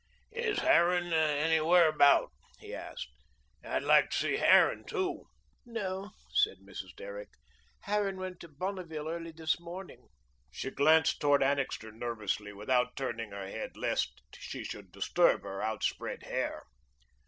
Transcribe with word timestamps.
"Is 0.31 0.57
Harran 0.61 1.13
anywhere 1.13 1.87
about?" 1.87 2.31
he 2.57 2.73
asked. 2.73 3.07
"I'd 3.63 3.83
like 3.83 4.09
to 4.09 4.17
see 4.17 4.37
Harran, 4.37 4.83
too." 4.85 5.25
"No," 5.63 6.09
said 6.33 6.57
Mrs. 6.57 6.95
Derrick, 6.97 7.29
"Harran 7.81 8.17
went 8.17 8.39
to 8.39 8.47
Bonneville 8.47 9.07
early 9.07 9.31
this 9.31 9.59
morning." 9.59 10.07
She 10.49 10.71
glanced 10.71 11.19
toward 11.21 11.43
Annixter 11.43 11.91
nervously, 11.91 12.51
without 12.51 12.95
turning 12.95 13.29
her 13.29 13.45
head, 13.45 13.77
lest 13.77 14.23
she 14.35 14.63
should 14.63 14.91
disturb 14.91 15.43
her 15.43 15.61
outspread 15.61 16.23
hair. 16.23 16.63